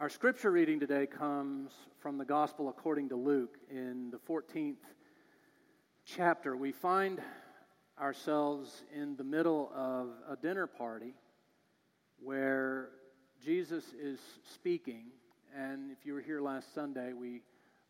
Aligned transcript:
Our 0.00 0.08
scripture 0.08 0.50
reading 0.50 0.80
today 0.80 1.06
comes 1.06 1.72
from 1.98 2.16
the 2.16 2.24
Gospel 2.24 2.70
according 2.70 3.10
to 3.10 3.16
Luke 3.16 3.58
in 3.70 4.10
the 4.10 4.16
14th 4.16 4.78
chapter. 6.06 6.56
We 6.56 6.72
find 6.72 7.20
ourselves 8.00 8.82
in 8.94 9.16
the 9.16 9.24
middle 9.24 9.70
of 9.76 10.06
a 10.26 10.36
dinner 10.36 10.66
party 10.66 11.12
where 12.18 12.88
Jesus 13.44 13.84
is 14.02 14.18
speaking. 14.54 15.08
And 15.54 15.90
if 15.90 16.06
you 16.06 16.14
were 16.14 16.22
here 16.22 16.40
last 16.40 16.74
Sunday, 16.74 17.12
we 17.12 17.42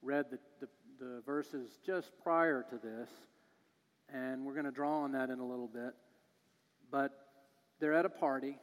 read 0.03 0.25
the, 0.33 0.41
the, 0.59 0.69
the 0.99 1.23
verses 1.25 1.79
just 1.87 2.11
prior 2.25 2.67
to 2.71 2.77
this. 2.77 3.09
And 4.13 4.45
we're 4.45 4.55
going 4.55 4.65
to 4.65 4.73
draw 4.73 5.03
on 5.03 5.13
that 5.13 5.31
in 5.31 5.39
a 5.39 5.47
little 5.47 5.69
bit. 5.69 5.95
But 6.91 7.13
they're 7.79 7.95
at 7.95 8.05
a 8.05 8.11
party, 8.11 8.59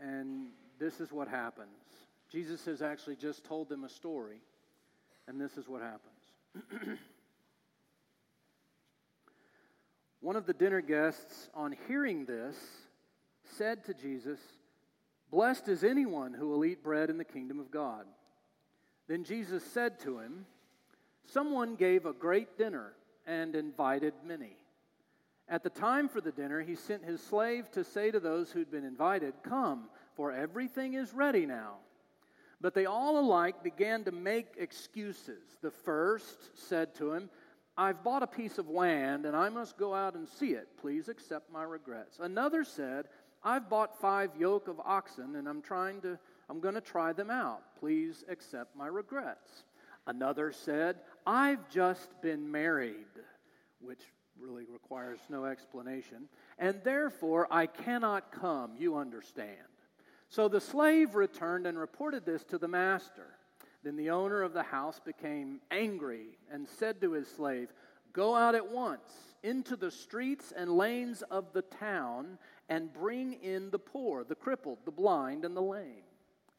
and 0.00 0.50
this 0.78 1.00
is 1.00 1.10
what 1.10 1.26
happens. 1.26 2.03
Jesus 2.34 2.64
has 2.64 2.82
actually 2.82 3.14
just 3.14 3.44
told 3.44 3.68
them 3.68 3.84
a 3.84 3.88
story, 3.88 4.40
and 5.28 5.40
this 5.40 5.56
is 5.56 5.68
what 5.68 5.82
happens. 5.82 6.98
One 10.20 10.34
of 10.34 10.44
the 10.44 10.52
dinner 10.52 10.80
guests, 10.80 11.48
on 11.54 11.76
hearing 11.86 12.24
this, 12.24 12.56
said 13.56 13.84
to 13.84 13.94
Jesus, 13.94 14.40
Blessed 15.30 15.68
is 15.68 15.84
anyone 15.84 16.34
who 16.34 16.48
will 16.48 16.64
eat 16.64 16.82
bread 16.82 17.08
in 17.08 17.18
the 17.18 17.24
kingdom 17.24 17.60
of 17.60 17.70
God. 17.70 18.04
Then 19.06 19.22
Jesus 19.22 19.62
said 19.62 20.00
to 20.00 20.18
him, 20.18 20.44
Someone 21.26 21.76
gave 21.76 22.04
a 22.04 22.12
great 22.12 22.58
dinner 22.58 22.94
and 23.28 23.54
invited 23.54 24.12
many. 24.26 24.56
At 25.48 25.62
the 25.62 25.70
time 25.70 26.08
for 26.08 26.20
the 26.20 26.32
dinner, 26.32 26.62
he 26.62 26.74
sent 26.74 27.04
his 27.04 27.22
slave 27.22 27.70
to 27.70 27.84
say 27.84 28.10
to 28.10 28.18
those 28.18 28.50
who'd 28.50 28.72
been 28.72 28.84
invited, 28.84 29.34
Come, 29.44 29.84
for 30.16 30.32
everything 30.32 30.94
is 30.94 31.14
ready 31.14 31.46
now. 31.46 31.76
But 32.64 32.72
they 32.72 32.86
all 32.86 33.18
alike 33.18 33.62
began 33.62 34.04
to 34.04 34.10
make 34.10 34.54
excuses. 34.56 35.42
The 35.60 35.70
first 35.70 36.56
said 36.66 36.94
to 36.94 37.12
him, 37.12 37.28
I've 37.76 38.02
bought 38.02 38.22
a 38.22 38.26
piece 38.26 38.56
of 38.56 38.70
land 38.70 39.26
and 39.26 39.36
I 39.36 39.50
must 39.50 39.76
go 39.76 39.94
out 39.94 40.14
and 40.14 40.26
see 40.26 40.52
it. 40.52 40.66
Please 40.80 41.10
accept 41.10 41.52
my 41.52 41.62
regrets. 41.62 42.20
Another 42.20 42.64
said, 42.64 43.08
I've 43.42 43.68
bought 43.68 44.00
five 44.00 44.30
yoke 44.38 44.68
of 44.68 44.80
oxen 44.80 45.36
and 45.36 45.46
I'm 45.46 45.60
trying 45.60 46.00
to 46.00 46.18
I'm 46.48 46.60
going 46.60 46.74
to 46.74 46.80
try 46.80 47.12
them 47.12 47.30
out. 47.30 47.60
Please 47.78 48.24
accept 48.30 48.74
my 48.74 48.86
regrets. 48.86 49.64
Another 50.06 50.50
said, 50.50 50.96
I've 51.26 51.68
just 51.68 52.08
been 52.22 52.50
married, 52.50 52.94
which 53.78 54.00
really 54.40 54.64
requires 54.72 55.20
no 55.28 55.44
explanation, 55.44 56.30
and 56.58 56.80
therefore 56.82 57.46
I 57.50 57.66
cannot 57.66 58.32
come, 58.32 58.72
you 58.78 58.96
understand. 58.96 59.73
So 60.34 60.48
the 60.48 60.60
slave 60.60 61.14
returned 61.14 61.64
and 61.64 61.78
reported 61.78 62.26
this 62.26 62.42
to 62.46 62.58
the 62.58 62.66
master. 62.66 63.36
Then 63.84 63.94
the 63.94 64.10
owner 64.10 64.42
of 64.42 64.52
the 64.52 64.64
house 64.64 64.98
became 64.98 65.60
angry 65.70 66.38
and 66.50 66.66
said 66.66 67.00
to 67.02 67.12
his 67.12 67.28
slave, 67.28 67.72
Go 68.12 68.34
out 68.34 68.56
at 68.56 68.68
once 68.68 69.12
into 69.44 69.76
the 69.76 69.92
streets 69.92 70.52
and 70.56 70.72
lanes 70.72 71.22
of 71.30 71.52
the 71.52 71.62
town 71.62 72.36
and 72.68 72.92
bring 72.92 73.34
in 73.34 73.70
the 73.70 73.78
poor, 73.78 74.24
the 74.24 74.34
crippled, 74.34 74.78
the 74.84 74.90
blind, 74.90 75.44
and 75.44 75.56
the 75.56 75.62
lame. 75.62 76.02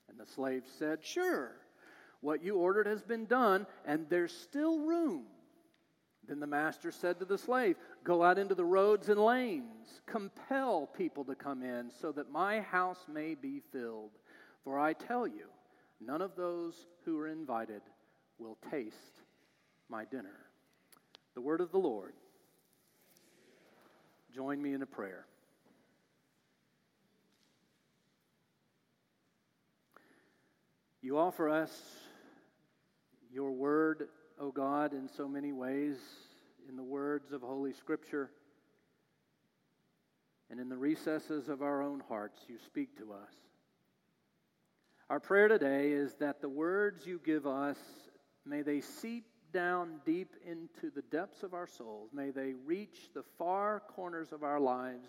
And 0.07 0.17
the 0.17 0.25
slave 0.25 0.63
said, 0.79 1.03
Sure, 1.03 1.51
what 2.21 2.41
you 2.41 2.55
ordered 2.55 2.87
has 2.87 3.03
been 3.03 3.25
done, 3.25 3.67
and 3.85 4.05
there's 4.07 4.31
still 4.31 4.79
room. 4.79 5.25
Then 6.27 6.39
the 6.39 6.47
master 6.47 6.91
said 6.91 7.19
to 7.19 7.25
the 7.25 7.37
slave, 7.37 7.75
Go 8.03 8.23
out 8.23 8.37
into 8.37 8.55
the 8.55 8.65
roads 8.65 9.09
and 9.09 9.19
lanes, 9.19 10.01
compel 10.05 10.87
people 10.87 11.23
to 11.25 11.35
come 11.35 11.61
in, 11.61 11.91
so 12.01 12.11
that 12.13 12.31
my 12.31 12.61
house 12.61 13.05
may 13.11 13.35
be 13.35 13.61
filled. 13.71 14.11
For 14.63 14.79
I 14.79 14.93
tell 14.93 15.27
you, 15.27 15.47
none 16.01 16.21
of 16.21 16.35
those 16.35 16.87
who 17.03 17.19
are 17.19 17.27
invited 17.27 17.81
will 18.39 18.57
taste 18.71 19.21
my 19.89 20.05
dinner. 20.05 20.39
The 21.35 21.41
word 21.41 21.61
of 21.61 21.71
the 21.71 21.77
Lord. 21.77 22.13
Join 24.33 24.61
me 24.61 24.73
in 24.73 24.81
a 24.81 24.87
prayer. 24.87 25.25
You 31.01 31.19
offer 31.19 31.49
us 31.49 31.71
your 33.31 33.51
word 33.51 34.09
O 34.39 34.51
God, 34.51 34.93
in 34.93 35.07
so 35.07 35.27
many 35.27 35.53
ways, 35.53 35.95
in 36.67 36.75
the 36.75 36.83
words 36.83 37.31
of 37.31 37.41
Holy 37.41 37.71
Scripture 37.71 38.31
and 40.49 40.59
in 40.59 40.67
the 40.67 40.77
recesses 40.77 41.47
of 41.47 41.61
our 41.61 41.81
own 41.81 42.01
hearts, 42.09 42.41
you 42.49 42.57
speak 42.65 42.97
to 42.97 43.13
us. 43.13 43.31
Our 45.09 45.21
prayer 45.21 45.47
today 45.47 45.91
is 45.91 46.15
that 46.15 46.41
the 46.41 46.49
words 46.49 47.05
you 47.05 47.21
give 47.23 47.47
us, 47.47 47.77
may 48.45 48.61
they 48.61 48.81
seep 48.81 49.25
down 49.53 50.01
deep 50.05 50.35
into 50.45 50.93
the 50.93 51.03
depths 51.03 51.43
of 51.43 51.53
our 51.53 51.67
souls. 51.67 52.09
May 52.11 52.31
they 52.31 52.53
reach 52.65 53.09
the 53.13 53.23
far 53.37 53.83
corners 53.95 54.33
of 54.33 54.43
our 54.43 54.59
lives 54.59 55.07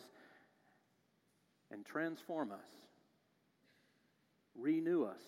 and 1.72 1.84
transform 1.84 2.52
us, 2.52 2.68
renew 4.54 5.02
us, 5.02 5.22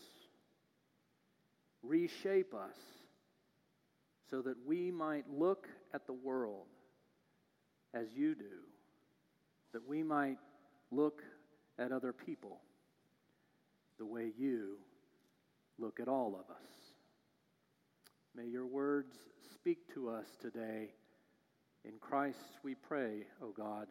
reshape 1.83 2.55
us 2.55 2.77
so 4.31 4.43
that 4.43 4.57
we 4.67 4.91
might 4.91 5.25
look 5.31 5.69
at 5.95 6.07
the 6.07 6.13
world 6.13 6.67
as 7.95 8.07
you 8.15 8.35
do, 8.35 8.45
that 9.73 9.87
we 9.87 10.03
might 10.03 10.39
look 10.91 11.23
at 11.79 11.93
other 11.93 12.13
people 12.13 12.61
the 13.99 14.07
way 14.07 14.31
you 14.39 14.77
look 15.79 16.01
at 16.01 16.09
all 16.09 16.35
of 16.35 16.51
us. 16.55 16.95
May 18.35 18.47
your 18.47 18.67
words 18.67 19.17
speak 19.53 19.93
to 19.95 20.11
us 20.11 20.27
today. 20.41 20.91
In 21.85 21.93
Christ 22.01 22.59
we 22.63 22.75
pray, 22.75 23.27
O 23.43 23.51
God. 23.51 23.89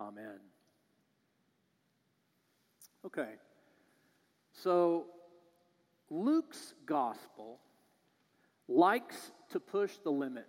Amen. 0.00 0.40
Okay, 3.06 3.34
so 4.52 5.04
Luke's 6.10 6.74
gospel 6.86 7.58
likes 8.68 9.32
to 9.50 9.60
push 9.60 9.96
the 9.98 10.10
limits. 10.10 10.48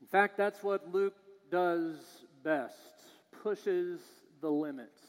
In 0.00 0.06
fact, 0.08 0.36
that's 0.36 0.62
what 0.62 0.92
Luke 0.92 1.16
does 1.50 1.96
best 2.42 2.76
pushes 3.42 4.00
the 4.40 4.50
limits. 4.50 5.00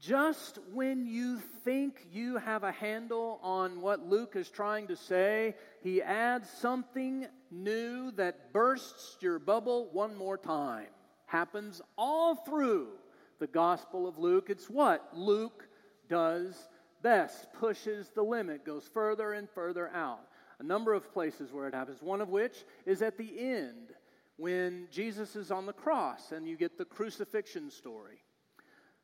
Just 0.00 0.58
when 0.72 1.06
you 1.06 1.38
think 1.64 2.06
you 2.10 2.38
have 2.38 2.64
a 2.64 2.72
handle 2.72 3.38
on 3.42 3.82
what 3.82 4.06
Luke 4.06 4.34
is 4.34 4.48
trying 4.48 4.86
to 4.86 4.96
say, 4.96 5.54
he 5.82 6.00
adds 6.00 6.48
something 6.48 7.26
new 7.50 8.10
that 8.12 8.52
bursts 8.52 9.18
your 9.20 9.38
bubble 9.38 9.90
one 9.92 10.16
more 10.16 10.38
time. 10.38 10.86
Happens 11.26 11.82
all 11.98 12.34
through 12.34 12.88
the 13.40 13.46
Gospel 13.46 14.08
of 14.08 14.18
Luke. 14.18 14.48
It's 14.48 14.70
what 14.70 15.06
Luke 15.14 15.68
does 16.08 16.68
best, 17.02 17.52
pushes 17.52 18.10
the 18.10 18.22
limit, 18.22 18.64
goes 18.64 18.88
further 18.92 19.32
and 19.32 19.48
further 19.48 19.88
out. 19.94 20.26
A 20.58 20.62
number 20.62 20.92
of 20.92 21.12
places 21.12 21.52
where 21.52 21.66
it 21.66 21.74
happens, 21.74 22.02
one 22.02 22.20
of 22.20 22.28
which 22.28 22.64
is 22.84 23.02
at 23.02 23.16
the 23.16 23.32
end 23.38 23.94
when 24.36 24.88
Jesus 24.90 25.36
is 25.36 25.50
on 25.50 25.66
the 25.66 25.72
cross 25.72 26.32
and 26.32 26.46
you 26.46 26.56
get 26.56 26.78
the 26.78 26.84
crucifixion 26.84 27.70
story. 27.70 28.22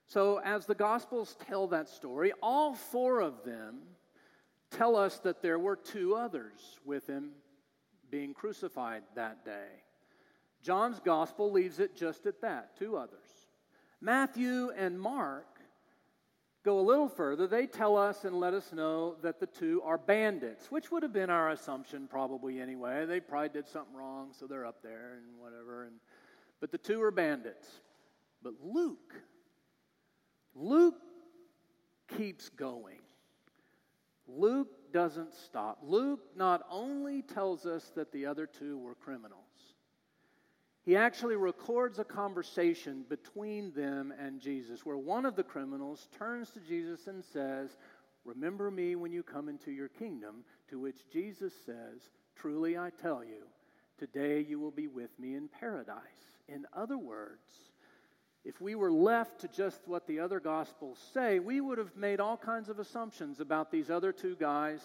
So, 0.08 0.40
as 0.44 0.66
the 0.66 0.74
Gospels 0.74 1.36
tell 1.48 1.66
that 1.68 1.88
story, 1.88 2.32
all 2.42 2.74
four 2.74 3.20
of 3.20 3.44
them 3.44 3.80
tell 4.70 4.96
us 4.96 5.18
that 5.20 5.42
there 5.42 5.58
were 5.58 5.76
two 5.76 6.14
others 6.14 6.78
with 6.84 7.06
him 7.06 7.32
being 8.10 8.32
crucified 8.32 9.02
that 9.14 9.44
day. 9.44 9.82
John's 10.62 11.00
Gospel 11.00 11.50
leaves 11.50 11.80
it 11.80 11.96
just 11.96 12.26
at 12.26 12.40
that 12.42 12.76
two 12.78 12.96
others. 12.96 13.46
Matthew 14.00 14.70
and 14.76 15.00
Mark 15.00 15.55
go 16.66 16.80
a 16.80 16.82
little 16.82 17.08
further, 17.08 17.46
they 17.46 17.64
tell 17.64 17.96
us 17.96 18.24
and 18.24 18.40
let 18.40 18.52
us 18.52 18.72
know 18.72 19.14
that 19.22 19.38
the 19.38 19.46
two 19.46 19.80
are 19.84 19.96
bandits, 19.96 20.68
which 20.68 20.90
would 20.90 21.04
have 21.04 21.12
been 21.12 21.30
our 21.30 21.50
assumption 21.50 22.08
probably 22.08 22.60
anyway. 22.60 23.06
They 23.06 23.20
probably 23.20 23.50
did 23.50 23.68
something 23.68 23.94
wrong, 23.94 24.30
so 24.32 24.48
they're 24.48 24.66
up 24.66 24.82
there 24.82 25.12
and 25.14 25.40
whatever. 25.40 25.84
And, 25.84 25.94
but 26.60 26.72
the 26.72 26.78
two 26.78 27.00
are 27.02 27.12
bandits. 27.12 27.68
But 28.42 28.54
Luke, 28.60 29.14
Luke 30.56 30.96
keeps 32.16 32.48
going. 32.48 32.98
Luke 34.26 34.92
doesn't 34.92 35.34
stop. 35.34 35.78
Luke 35.84 36.20
not 36.34 36.66
only 36.68 37.22
tells 37.22 37.64
us 37.64 37.92
that 37.94 38.10
the 38.10 38.26
other 38.26 38.44
two 38.44 38.76
were 38.78 38.96
criminals, 38.96 39.45
he 40.86 40.94
actually 40.94 41.34
records 41.34 41.98
a 41.98 42.04
conversation 42.04 43.04
between 43.08 43.72
them 43.72 44.14
and 44.20 44.40
Jesus 44.40 44.86
where 44.86 44.96
one 44.96 45.26
of 45.26 45.34
the 45.34 45.42
criminals 45.42 46.06
turns 46.16 46.50
to 46.50 46.60
Jesus 46.60 47.08
and 47.08 47.24
says, 47.24 47.76
Remember 48.24 48.70
me 48.70 48.94
when 48.94 49.10
you 49.12 49.24
come 49.24 49.48
into 49.48 49.72
your 49.72 49.88
kingdom, 49.88 50.44
to 50.70 50.78
which 50.78 51.10
Jesus 51.12 51.52
says, 51.66 52.10
Truly 52.36 52.78
I 52.78 52.90
tell 53.02 53.24
you, 53.24 53.48
today 53.98 54.46
you 54.48 54.60
will 54.60 54.70
be 54.70 54.86
with 54.86 55.10
me 55.18 55.34
in 55.34 55.48
paradise. 55.48 55.98
In 56.46 56.64
other 56.72 56.98
words, 56.98 57.72
if 58.44 58.60
we 58.60 58.76
were 58.76 58.92
left 58.92 59.40
to 59.40 59.48
just 59.48 59.80
what 59.86 60.06
the 60.06 60.20
other 60.20 60.38
gospels 60.38 60.98
say, 61.12 61.40
we 61.40 61.60
would 61.60 61.78
have 61.78 61.96
made 61.96 62.20
all 62.20 62.36
kinds 62.36 62.68
of 62.68 62.78
assumptions 62.78 63.40
about 63.40 63.72
these 63.72 63.90
other 63.90 64.12
two 64.12 64.36
guys 64.36 64.80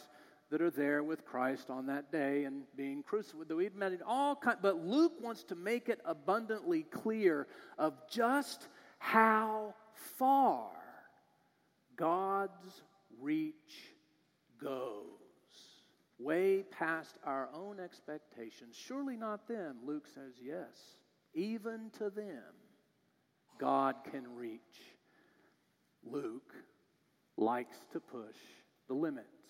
that 0.52 0.62
are 0.62 0.70
there 0.70 1.02
with 1.02 1.26
Christ 1.26 1.70
on 1.70 1.88
that 1.88 2.12
day 2.12 2.44
and 2.44 2.64
being 2.76 3.04
crucified. 3.04 3.50
We'd 3.50 3.76
made 3.76 4.00
all 4.06 4.36
kind, 4.36 4.60
but 4.62 4.86
Luke 4.86 5.14
wants 5.22 5.44
to 5.46 5.56
make 5.56 5.88
it 5.88 6.00
abundantly 6.06 6.84
clear 6.84 7.48
of 7.80 7.94
just 8.12 8.68
how 9.00 9.74
far 10.18 10.70
God's 11.96 12.82
reach 13.20 13.56
goes. 14.62 15.06
Way 16.20 16.64
past 16.70 17.16
our 17.26 17.50
own 17.54 17.80
expectations. 17.80 18.76
Surely 18.78 19.16
not 19.16 19.48
them. 19.48 19.78
Luke 19.86 20.06
says, 20.14 20.34
yes. 20.44 20.98
Even 21.34 21.90
to 21.98 22.10
them 22.10 22.44
God 23.58 23.96
can 24.12 24.36
reach. 24.36 24.60
Luke 26.04 26.54
likes 27.38 27.78
to 27.94 28.00
push 28.00 28.36
the 28.88 28.94
limits. 28.94 29.41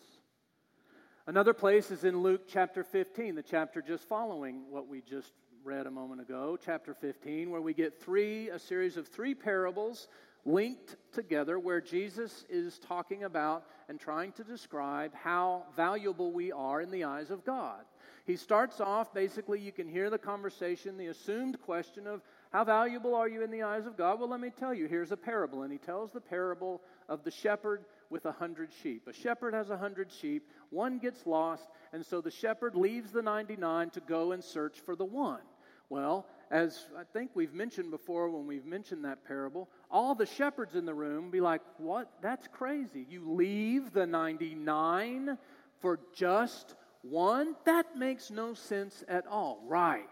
Another 1.32 1.54
place 1.54 1.92
is 1.92 2.04
in 2.04 2.22
Luke 2.22 2.42
chapter 2.46 2.84
15, 2.84 3.36
the 3.36 3.42
chapter 3.42 3.82
just 3.82 4.06
following 4.10 4.64
what 4.70 4.90
we 4.90 5.00
just 5.00 5.32
read 5.64 5.88
a 5.88 5.90
moment 5.90 6.20
ago, 6.20 6.58
chapter 6.62 6.94
15, 6.94 7.50
where 7.50 7.62
we 7.62 7.74
get 7.74 7.98
three, 7.98 8.50
a 8.50 8.60
series 8.60 8.98
of 8.98 9.08
three 9.08 9.34
parables 9.34 10.10
linked 10.44 10.98
together 11.14 11.58
where 11.58 11.80
Jesus 11.80 12.44
is 12.50 12.80
talking 12.80 13.24
about 13.24 13.64
and 13.88 13.98
trying 13.98 14.34
to 14.34 14.44
describe 14.44 15.16
how 15.16 15.68
valuable 15.74 16.34
we 16.34 16.52
are 16.52 16.82
in 16.82 16.92
the 16.92 17.06
eyes 17.06 17.32
of 17.32 17.46
God. 17.46 17.86
He 18.26 18.36
starts 18.36 18.80
off 18.80 19.14
basically, 19.14 19.60
you 19.60 19.72
can 19.72 19.88
hear 19.88 20.10
the 20.10 20.18
conversation, 20.18 20.98
the 20.98 21.08
assumed 21.08 21.60
question 21.62 22.08
of 22.08 22.22
how 22.52 22.66
valuable 22.66 23.16
are 23.16 23.30
you 23.30 23.44
in 23.44 23.52
the 23.52 23.64
eyes 23.64 23.86
of 23.86 23.98
God? 23.98 24.20
Well, 24.20 24.30
let 24.30 24.42
me 24.42 24.52
tell 24.52 24.74
you. 24.74 24.88
Here's 24.88 25.12
a 25.12 25.18
parable. 25.18 25.64
And 25.64 25.72
he 25.72 25.78
tells 25.78 26.12
the 26.12 26.20
parable 26.20 26.82
of 27.08 27.24
the 27.24 27.32
shepherd 27.32 27.86
with 28.10 28.26
a 28.26 28.32
hundred 28.32 28.72
sheep. 28.84 29.08
A 29.08 29.14
shepherd 29.14 29.54
has 29.54 29.70
a 29.70 29.78
hundred 29.78 30.12
sheep. 30.12 30.50
One 30.70 31.00
gets 31.00 31.26
lost. 31.26 31.70
And 31.94 32.06
so 32.06 32.20
the 32.20 32.32
shepherd 32.32 32.76
leaves 32.76 33.12
the 33.12 33.22
99 33.22 33.92
to 33.92 34.02
go 34.02 34.34
and 34.34 34.44
search 34.44 34.82
for 34.82 34.96
the 34.96 35.06
one. 35.06 35.42
Well, 35.90 36.26
as 36.50 36.88
I 36.98 37.04
think 37.04 37.32
we've 37.34 37.54
mentioned 37.54 37.92
before 37.92 38.30
when 38.30 38.48
we've 38.48 38.66
mentioned 38.66 39.06
that 39.06 39.26
parable, 39.26 39.70
all 39.90 40.14
the 40.14 40.26
shepherds 40.26 40.76
in 40.76 40.86
the 40.86 40.94
room 40.94 41.32
be 41.32 41.42
like, 41.42 41.62
What? 41.78 42.12
That's 42.22 42.48
crazy. 42.48 43.06
You 43.10 43.32
leave 43.32 43.94
the 43.94 44.06
99 44.06 45.38
for 45.80 46.00
just 46.14 46.76
one? 47.02 47.56
That 47.66 47.98
makes 47.98 48.32
no 48.32 48.54
sense 48.54 49.04
at 49.08 49.28
all. 49.28 49.64
Right 49.68 50.08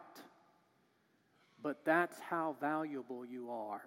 but 1.62 1.84
that's 1.86 2.20
how 2.20 2.56
valuable 2.60 3.26
you 3.26 3.50
are 3.52 3.84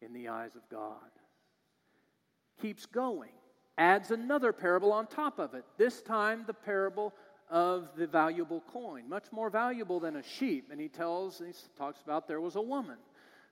in 0.00 0.12
the 0.12 0.28
eyes 0.28 0.54
of 0.54 0.68
God. 0.70 0.98
Keeps 2.60 2.86
going, 2.86 3.32
adds 3.76 4.10
another 4.10 4.52
parable 4.52 4.92
on 4.92 5.06
top 5.06 5.38
of 5.38 5.54
it. 5.54 5.64
This 5.76 6.00
time, 6.02 6.44
the 6.46 6.54
parable 6.54 7.12
of 7.50 7.90
the 7.96 8.06
valuable 8.06 8.62
coin, 8.72 9.08
much 9.08 9.24
more 9.30 9.50
valuable 9.50 10.00
than 10.00 10.16
a 10.16 10.22
sheep. 10.22 10.68
And 10.70 10.80
he 10.80 10.88
tells, 10.88 11.38
he 11.38 11.52
talks 11.76 12.00
about 12.00 12.26
there 12.26 12.40
was 12.40 12.56
a 12.56 12.62
woman 12.62 12.96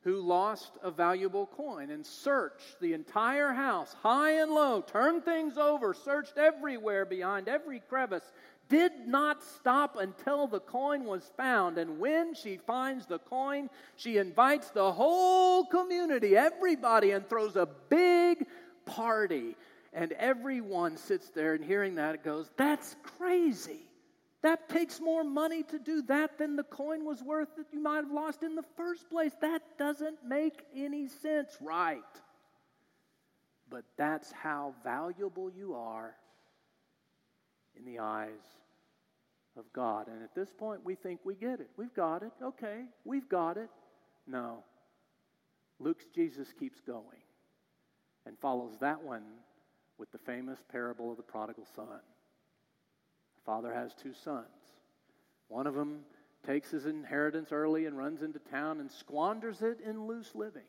who 0.05 0.21
lost 0.21 0.73
a 0.83 0.91
valuable 0.91 1.47
coin 1.47 1.91
and 1.91 2.05
searched 2.05 2.81
the 2.81 2.93
entire 2.93 3.53
house, 3.53 3.95
high 4.03 4.41
and 4.41 4.51
low, 4.51 4.81
turned 4.81 5.25
things 5.25 5.57
over, 5.57 5.95
searched 5.95 6.39
everywhere 6.39 7.05
behind 7.05 7.49
every 7.49 7.81
crevice, 7.81 8.33
did 8.69 8.93
not 9.07 9.43
stop 9.45 9.97
until 9.97 10.47
the 10.47 10.61
coin 10.61 11.05
was 11.05 11.31
found. 11.37 11.79
And 11.79 11.99
when 11.99 12.35
she 12.35 12.57
finds 12.57 13.07
the 13.07 13.19
coin, 13.19 13.71
she 13.97 14.17
invites 14.17 14.71
the 14.71 14.91
whole 14.91 15.67
community, 15.67 16.37
everybody, 16.37 17.13
and 17.13 17.29
throws 17.29 17.55
a 17.55 17.69
big 17.89 18.47
party. 18.87 19.57
And 19.93 20.13
everyone 20.13 20.97
sits 20.97 21.29
there 21.31 21.55
and 21.55 21.65
hearing 21.65 21.97
that 21.97 22.25
goes, 22.25 22.51
That's 22.57 22.97
crazy. 23.19 23.83
That 24.43 24.69
takes 24.69 25.01
more 25.01 25.23
money 25.23 25.63
to 25.65 25.79
do 25.79 26.03
that 26.03 26.37
than 26.37 26.57
the 26.57 26.65
coin 26.65 27.05
was 27.05 27.23
worth 27.23 27.55
that 27.57 27.67
you 27.73 27.81
might 27.81 28.05
have 28.05 28.11
lost 28.11 28.43
in 28.43 28.57
the 28.57 28.65
first 28.77 29.09
place. 29.09 29.33
That 29.41 29.63
doesn't 29.79 30.25
make 30.27 30.63
any 30.75 31.07
sense, 31.09 31.57
right? 31.61 32.03
But 33.71 33.85
that's 33.97 34.33
how 34.33 34.75
valuable 34.83 35.51
you 35.51 35.75
are 35.75 36.15
in 37.77 37.85
the 37.85 38.01
eyes 38.01 38.43
of 39.57 39.65
God. 39.73 40.09
And 40.09 40.23
at 40.23 40.35
this 40.35 40.51
point, 40.53 40.85
we 40.85 40.97
think 40.97 41.21
we 41.25 41.35
get 41.35 41.61
it. 41.61 41.71
We've 41.77 41.95
got 41.95 42.23
it. 42.23 42.33
Okay, 42.43 42.83
we've 43.05 43.29
got 43.29 43.57
it. 43.57 43.71
No. 44.27 44.65
Luke's 45.79 46.07
Jesus 46.15 46.49
keeps 46.59 46.81
going 46.81 47.05
and 48.27 48.37
follows 48.39 48.75
that 48.81 49.03
one 49.03 49.23
with 49.99 50.11
the 50.13 50.19
famous 50.19 50.59
parable 50.71 51.11
of 51.11 51.17
the 51.17 51.23
prodigal 51.23 51.67
son. 51.77 52.01
The 53.43 53.51
father 53.51 53.73
has 53.73 53.95
two 53.95 54.15
sons. 54.15 54.47
One 55.49 55.67
of 55.67 55.75
them 55.75 56.01
takes 56.47 56.71
his 56.71 56.87
inheritance 56.87 57.53
early 57.53 57.87
and 57.87 57.97
runs 57.97 58.23
into 58.23 58.39
town 58.39 58.81
and 58.81 58.91
squanders 58.91 59.63
it 59.63 59.81
in 59.85 60.07
loose 60.07 60.35
living. 60.35 60.63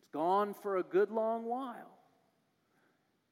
It's 0.00 0.10
gone 0.12 0.54
for 0.54 0.76
a 0.76 0.82
good 0.82 1.10
long 1.10 1.44
while 1.44 1.98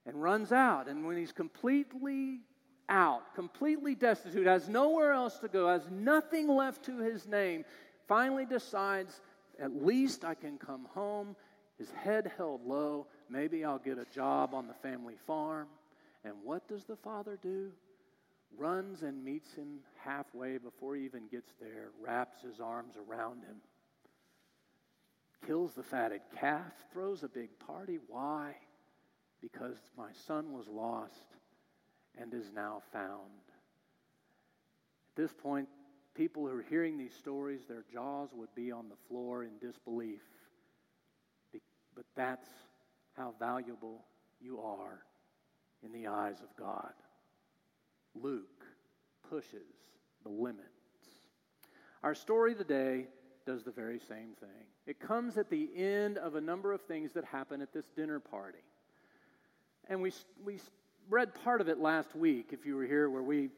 and 0.06 0.20
runs 0.20 0.52
out. 0.52 0.88
And 0.88 1.06
when 1.06 1.16
he's 1.16 1.32
completely 1.32 2.40
out, 2.88 3.34
completely 3.34 3.94
destitute, 3.94 4.46
has 4.46 4.68
nowhere 4.68 5.12
else 5.12 5.38
to 5.38 5.48
go, 5.48 5.68
has 5.68 5.88
nothing 5.90 6.48
left 6.48 6.84
to 6.86 6.98
his 6.98 7.26
name, 7.26 7.64
finally 8.08 8.44
decides, 8.44 9.20
at 9.60 9.84
least 9.84 10.24
I 10.24 10.34
can 10.34 10.58
come 10.58 10.86
home, 10.94 11.36
his 11.78 11.90
head 11.92 12.32
held 12.36 12.66
low, 12.66 13.06
maybe 13.28 13.64
I'll 13.64 13.78
get 13.78 13.98
a 13.98 14.06
job 14.12 14.54
on 14.54 14.66
the 14.66 14.74
family 14.74 15.14
farm. 15.26 15.68
And 16.24 16.34
what 16.42 16.68
does 16.68 16.84
the 16.84 16.96
father 16.96 17.38
do? 17.40 17.70
Runs 18.58 19.02
and 19.02 19.24
meets 19.24 19.54
him 19.54 19.78
halfway 19.96 20.58
before 20.58 20.96
he 20.96 21.04
even 21.04 21.28
gets 21.28 21.52
there, 21.60 21.90
wraps 22.00 22.42
his 22.42 22.60
arms 22.60 22.94
around 22.96 23.42
him, 23.42 23.56
kills 25.46 25.74
the 25.74 25.82
fatted 25.82 26.20
calf, 26.38 26.72
throws 26.92 27.22
a 27.22 27.28
big 27.28 27.58
party. 27.58 27.98
Why? 28.08 28.54
Because 29.40 29.78
my 29.96 30.10
son 30.26 30.52
was 30.52 30.68
lost 30.68 31.36
and 32.18 32.34
is 32.34 32.50
now 32.54 32.82
found. 32.92 33.30
At 35.10 35.22
this 35.22 35.32
point, 35.32 35.68
people 36.14 36.46
who 36.46 36.58
are 36.58 36.64
hearing 36.68 36.98
these 36.98 37.14
stories, 37.14 37.60
their 37.66 37.84
jaws 37.92 38.30
would 38.34 38.54
be 38.54 38.70
on 38.70 38.88
the 38.88 38.96
floor 39.08 39.44
in 39.44 39.58
disbelief. 39.60 40.22
But 41.94 42.04
that's 42.16 42.48
how 43.16 43.34
valuable 43.38 44.04
you 44.40 44.60
are 44.60 45.00
in 45.82 45.92
the 45.92 46.08
eyes 46.08 46.40
of 46.42 46.54
God. 46.56 46.92
Luke 48.14 48.64
pushes 49.28 49.68
the 50.22 50.28
limits. 50.28 50.64
Our 52.02 52.14
story 52.14 52.54
today 52.54 53.06
does 53.46 53.62
the 53.62 53.70
very 53.70 54.00
same 54.08 54.34
thing. 54.40 54.66
It 54.86 55.00
comes 55.00 55.36
at 55.36 55.50
the 55.50 55.68
end 55.76 56.18
of 56.18 56.34
a 56.34 56.40
number 56.40 56.72
of 56.72 56.80
things 56.82 57.12
that 57.12 57.24
happen 57.24 57.62
at 57.62 57.72
this 57.72 57.86
dinner 57.96 58.20
party. 58.20 58.58
And 59.88 60.00
we, 60.00 60.12
we 60.44 60.58
read 61.08 61.34
part 61.44 61.60
of 61.60 61.68
it 61.68 61.78
last 61.78 62.14
week, 62.14 62.48
if 62.52 62.64
you 62.64 62.76
were 62.76 62.86
here, 62.86 63.10
where 63.10 63.22
we 63.22 63.50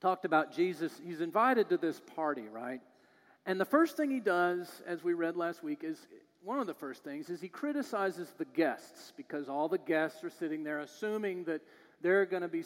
talked 0.00 0.24
about 0.24 0.54
Jesus. 0.54 0.92
He's 1.04 1.20
invited 1.20 1.68
to 1.70 1.76
this 1.76 2.00
party, 2.14 2.48
right? 2.50 2.80
And 3.46 3.60
the 3.60 3.64
first 3.64 3.96
thing 3.96 4.10
he 4.10 4.20
does, 4.20 4.82
as 4.86 5.02
we 5.02 5.14
read 5.14 5.36
last 5.36 5.62
week, 5.62 5.82
is 5.82 5.98
one 6.44 6.60
of 6.60 6.66
the 6.66 6.74
first 6.74 7.02
things 7.02 7.30
is 7.30 7.40
he 7.40 7.48
criticizes 7.48 8.32
the 8.38 8.44
guests 8.44 9.12
because 9.16 9.48
all 9.48 9.68
the 9.68 9.78
guests 9.78 10.22
are 10.22 10.30
sitting 10.30 10.62
there 10.62 10.80
assuming 10.80 11.44
that 11.44 11.60
they're 12.00 12.26
going 12.26 12.42
to 12.42 12.48
be, 12.48 12.64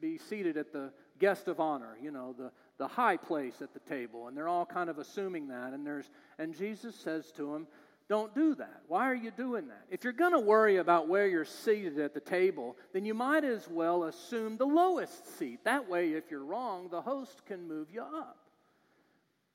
be 0.00 0.18
seated 0.18 0.56
at 0.56 0.72
the 0.72 0.92
guest 1.18 1.48
of 1.48 1.60
honor, 1.60 1.96
you 2.02 2.10
know, 2.10 2.34
the, 2.36 2.50
the 2.78 2.88
high 2.88 3.16
place 3.16 3.54
at 3.60 3.72
the 3.72 3.80
table. 3.80 4.28
And 4.28 4.36
they're 4.36 4.48
all 4.48 4.66
kind 4.66 4.90
of 4.90 4.98
assuming 4.98 5.48
that. 5.48 5.72
And, 5.72 5.86
there's, 5.86 6.10
and 6.38 6.54
Jesus 6.56 6.94
says 6.96 7.30
to 7.36 7.52
them, 7.52 7.66
don't 8.08 8.34
do 8.34 8.54
that. 8.56 8.82
Why 8.86 9.10
are 9.10 9.14
you 9.14 9.30
doing 9.30 9.68
that? 9.68 9.86
If 9.90 10.04
you're 10.04 10.12
going 10.12 10.32
to 10.32 10.40
worry 10.40 10.76
about 10.76 11.08
where 11.08 11.26
you're 11.26 11.46
seated 11.46 11.98
at 11.98 12.12
the 12.12 12.20
table, 12.20 12.76
then 12.92 13.06
you 13.06 13.14
might 13.14 13.44
as 13.44 13.66
well 13.68 14.04
assume 14.04 14.58
the 14.58 14.66
lowest 14.66 15.38
seat. 15.38 15.64
That 15.64 15.88
way, 15.88 16.12
if 16.12 16.30
you're 16.30 16.44
wrong, 16.44 16.88
the 16.90 17.00
host 17.00 17.46
can 17.46 17.66
move 17.66 17.88
you 17.90 18.02
up. 18.02 18.36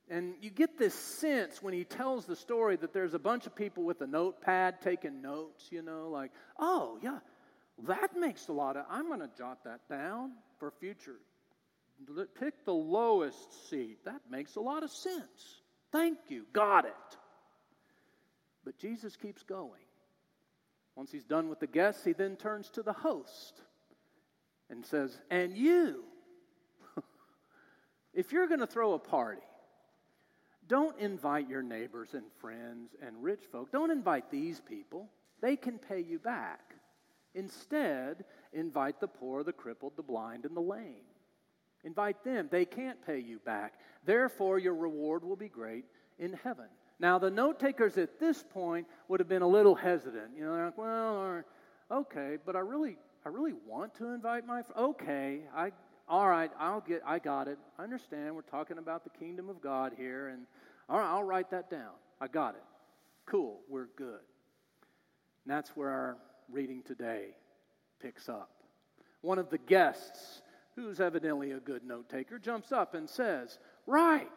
And 0.10 0.34
you 0.42 0.50
get 0.50 0.80
this 0.80 0.96
sense 0.96 1.62
when 1.62 1.76
he 1.76 1.84
tells 1.84 2.26
the 2.26 2.36
story 2.36 2.76
that 2.78 2.94
there's 2.94 3.14
a 3.14 3.20
bunch 3.20 3.46
of 3.46 3.56
people 3.56 3.84
with 3.84 4.02
a 4.02 4.08
notepad 4.08 4.82
taking 4.82 5.22
notes, 5.22 5.68
you 5.70 5.84
know, 5.84 6.10
like, 6.10 6.32
oh, 6.58 6.98
yeah, 7.04 7.20
that 7.88 8.18
makes 8.18 8.48
a 8.48 8.54
lot 8.54 8.78
of, 8.78 8.86
I'm 8.90 9.08
going 9.08 9.20
to 9.22 9.30
jot 9.38 9.64
that 9.64 9.88
down 9.90 10.32
for 10.58 10.72
future. 10.72 11.20
Pick 12.40 12.66
the 12.66 12.74
lowest 12.74 13.70
seat. 13.70 14.06
That 14.06 14.22
makes 14.30 14.56
a 14.56 14.62
lot 14.62 14.84
of 14.84 14.92
sense. 14.92 15.62
Thank 15.92 16.18
you. 16.30 16.46
Got 16.54 16.86
it. 16.86 17.18
But 18.64 18.78
Jesus 18.78 19.16
keeps 19.16 19.44
going. 19.44 19.82
Once 20.96 21.12
he's 21.12 21.26
done 21.26 21.50
with 21.50 21.60
the 21.60 21.68
guests, 21.68 22.04
he 22.04 22.14
then 22.14 22.36
turns 22.36 22.70
to 22.72 22.84
the 22.84 22.94
host 22.94 23.62
and 24.70 24.86
says, 24.86 25.18
And 25.30 25.58
you, 25.58 26.04
if 28.14 28.32
you're 28.32 28.48
going 28.48 28.60
to 28.60 28.68
throw 28.68 28.94
a 28.94 29.00
party, 29.00 29.42
don't 30.68 30.98
invite 31.00 31.50
your 31.50 31.64
neighbors 31.64 32.14
and 32.14 32.26
friends 32.40 32.96
and 33.02 33.24
rich 33.24 33.42
folk. 33.52 33.72
Don't 33.72 33.92
invite 33.92 34.30
these 34.30 34.60
people. 34.60 35.10
They 35.42 35.56
can 35.56 35.80
pay 35.80 36.02
you 36.02 36.20
back. 36.20 36.69
Instead, 37.36 38.26
invite 38.54 39.00
the 39.00 39.08
poor, 39.08 39.44
the 39.44 39.54
crippled, 39.54 39.94
the 39.96 40.04
blind, 40.04 40.46
and 40.46 40.56
the 40.56 40.62
lame. 40.62 41.04
Invite 41.84 42.24
them. 42.24 42.50
They 42.52 42.66
can't 42.66 43.06
pay 43.06 43.20
you 43.20 43.40
back. 43.40 43.74
Therefore, 44.06 44.60
your 44.60 44.76
reward 44.76 45.24
will 45.24 45.36
be 45.36 45.48
great 45.48 45.86
in 46.18 46.34
heaven. 46.44 46.66
Now, 47.00 47.18
the 47.18 47.32
note 47.32 47.60
takers 47.60 47.98
at 47.98 48.20
this 48.20 48.44
point 48.44 48.86
would 49.08 49.20
have 49.20 49.30
been 49.30 49.42
a 49.42 49.48
little 49.48 49.76
hesitant. 49.76 50.32
You 50.36 50.44
know, 50.44 50.54
they're 50.54 50.66
like, 50.66 50.78
well, 50.78 51.44
okay, 51.92 52.38
but 52.46 52.56
I 52.56 52.60
really, 52.60 52.98
I 53.26 53.30
really 53.30 53.54
want 53.66 53.94
to 53.96 54.10
invite 54.10 54.46
my. 54.46 54.64
Fr- 54.64 54.74
okay, 54.78 55.42
I, 55.56 55.72
all 56.10 56.28
right, 56.28 56.52
I'll 56.60 56.82
get, 56.82 57.02
I 57.06 57.20
got 57.20 57.48
it. 57.48 57.58
I 57.78 57.84
understand. 57.84 58.36
We're 58.36 58.42
talking 58.42 58.80
about 58.80 59.06
the 59.06 59.12
kingdom 59.12 59.48
of 59.48 59.62
God 59.62 59.94
here, 59.98 60.28
and 60.30 60.42
all 60.90 61.00
right, 61.00 61.08
I'll 61.08 61.24
write 61.24 61.52
that 61.52 61.70
down. 61.70 61.94
I 62.20 62.28
got 62.28 62.56
it. 62.56 62.64
Cool, 63.26 63.62
we're 63.70 63.88
good. 63.96 64.20
And 65.46 65.56
that's 65.56 65.70
where 65.70 65.90
our 65.90 66.18
reading 66.52 66.82
today 66.84 67.36
picks 68.02 68.30
up. 68.30 68.50
One 69.22 69.40
of 69.40 69.50
the 69.50 69.58
guests, 69.58 70.42
who's 70.76 71.00
evidently 71.00 71.52
a 71.52 71.60
good 71.60 71.84
note 71.84 72.10
taker, 72.10 72.40
jumps 72.40 72.72
up 72.72 72.94
and 72.94 73.10
says, 73.10 73.60
Right. 73.86 74.30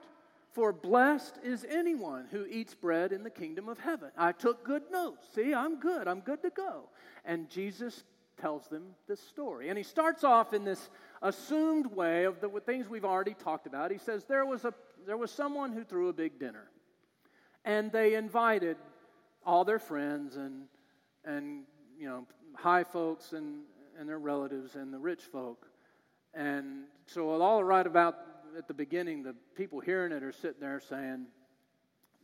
For 0.53 0.71
blessed 0.71 1.39
is 1.43 1.65
anyone 1.67 2.27
who 2.31 2.45
eats 2.45 2.75
bread 2.75 3.13
in 3.13 3.23
the 3.23 3.31
kingdom 3.31 3.71
of 3.71 3.79
heaven. 3.79 4.11
I 4.19 4.33
took 4.33 4.65
good 4.65 4.83
notes. 4.93 5.27
See, 5.35 5.55
I'm 5.55 5.81
good. 5.81 6.07
I'm 6.07 6.21
good 6.21 6.43
to 6.43 6.51
go. 6.51 6.91
And 7.25 7.49
Jesus 7.49 8.05
tells 8.39 8.67
them 8.67 8.89
this 9.09 9.21
story. 9.21 9.71
And 9.71 9.79
he 9.79 9.85
starts 9.85 10.25
off 10.25 10.53
in 10.53 10.65
this 10.65 10.91
assumed 11.23 11.87
way 11.87 12.25
of 12.25 12.41
the 12.43 12.51
things 12.67 12.89
we've 12.89 13.05
already 13.05 13.33
talked 13.33 13.67
about. 13.67 13.91
He 13.91 13.99
says 13.99 14.25
there 14.25 14.45
was, 14.45 14.67
a, 14.67 14.75
there 15.07 15.17
was 15.17 15.31
someone 15.31 15.73
who 15.73 15.85
threw 15.85 16.09
a 16.09 16.13
big 16.13 16.39
dinner, 16.39 16.69
and 17.65 17.91
they 17.91 18.15
invited 18.15 18.77
all 19.47 19.65
their 19.65 19.79
friends 19.79 20.37
and, 20.37 20.65
and 21.25 21.65
you 22.03 22.09
know, 22.09 22.27
high 22.57 22.83
folks 22.83 23.33
and, 23.33 23.61
and 23.97 24.09
their 24.09 24.19
relatives 24.19 24.75
and 24.75 24.93
the 24.93 24.99
rich 24.99 25.23
folk. 25.31 25.69
And 26.35 26.87
so, 27.07 27.31
all 27.41 27.63
right 27.63 27.87
about 27.87 28.17
at 28.59 28.67
the 28.67 28.75
beginning, 28.75 29.23
the 29.23 29.37
people 29.55 29.79
hearing 29.79 30.11
it 30.11 30.25
are 30.25 30.33
sitting 30.33 30.61
there 30.61 30.81
saying, 30.81 31.27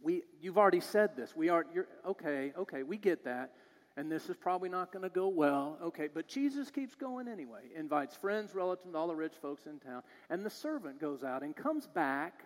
we, 0.02 0.22
you've 0.40 0.58
already 0.58 0.80
said 0.80 1.14
this. 1.14 1.36
We 1.36 1.48
are, 1.48 1.64
you're, 1.72 1.86
okay, 2.04 2.52
okay, 2.58 2.82
we 2.82 2.96
get 2.96 3.24
that. 3.24 3.52
And 3.96 4.10
this 4.10 4.28
is 4.28 4.36
probably 4.36 4.68
not 4.68 4.90
going 4.92 5.04
to 5.04 5.08
go 5.08 5.28
well. 5.28 5.78
Okay, 5.80 6.08
but 6.12 6.26
Jesus 6.26 6.72
keeps 6.72 6.96
going 6.96 7.28
anyway. 7.28 7.62
Invites 7.76 8.16
friends, 8.16 8.56
relatives, 8.56 8.96
all 8.96 9.06
the 9.06 9.14
rich 9.14 9.34
folks 9.40 9.66
in 9.66 9.78
town. 9.78 10.02
And 10.28 10.44
the 10.44 10.50
servant 10.50 11.00
goes 11.00 11.22
out 11.22 11.44
and 11.44 11.54
comes 11.54 11.86
back 11.86 12.42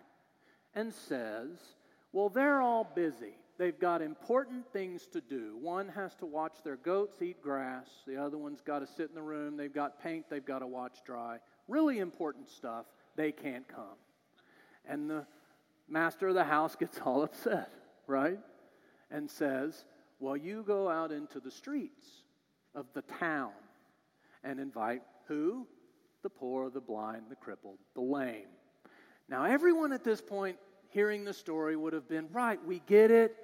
and 0.75 0.93
says, 0.93 1.49
Well, 2.13 2.29
they're 2.29 2.61
all 2.61 2.85
busy. 2.95 3.37
They've 3.59 3.79
got 3.79 4.03
important 4.03 4.65
things 4.73 5.07
to 5.13 5.21
do. 5.21 5.57
One 5.61 5.89
has 5.89 6.15
to 6.17 6.27
watch 6.27 6.55
their 6.65 6.77
goats 6.77 7.21
eat 7.21 7.43
grass, 7.43 7.87
the 8.07 8.17
other 8.17 8.39
one's 8.39 8.61
got 8.61 8.81
to 8.81 8.87
sit 8.87 9.09
in 9.09 9.15
the 9.15 9.23
room. 9.23 9.57
They've 9.57 9.73
got 9.73 10.03
paint 10.03 10.27
they've 10.31 10.45
got 10.45 10.61
to 10.61 10.67
watch 10.67 10.99
dry. 11.05 11.39
Really 11.69 11.99
important 11.99 12.51
stuff 12.51 12.87
they 13.17 13.31
can't 13.31 13.69
come. 13.69 13.99
And 14.87 15.09
the 15.09 15.27
master 15.89 16.29
of 16.29 16.35
the 16.35 16.45
house 16.45 16.75
gets 16.77 16.99
all 17.05 17.23
upset, 17.23 17.71
right? 18.07 18.39
And 19.11 19.31
says, 19.31 19.85
Well, 20.19 20.37
you 20.37 20.65
go 20.67 20.89
out 20.89 21.13
into 21.13 21.39
the 21.39 21.51
streets 21.51 22.07
of 22.75 22.87
the 22.95 23.03
town 23.03 23.53
and 24.43 24.59
invite 24.59 25.03
who? 25.29 25.67
The 26.23 26.31
poor, 26.31 26.71
the 26.71 26.81
blind, 26.81 27.25
the 27.29 27.37
crippled, 27.37 27.79
the 27.95 28.01
lame. 28.01 28.47
Now, 29.29 29.45
everyone 29.45 29.93
at 29.93 30.05
this 30.05 30.21
point 30.21 30.57
hearing 30.93 31.25
the 31.25 31.33
story 31.33 31.77
would 31.77 31.93
have 31.93 32.09
been, 32.09 32.29
Right, 32.33 32.59
we 32.65 32.83
get 32.87 33.11
it. 33.11 33.37